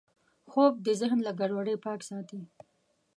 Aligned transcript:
خوب 0.49 0.73
د 0.85 0.87
ذهن 0.99 1.19
له 1.27 1.31
ګډوډۍ 1.39 1.75
پاک 1.85 1.99
ساتي 2.09 2.39